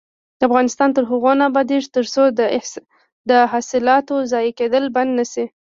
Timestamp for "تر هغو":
0.95-1.31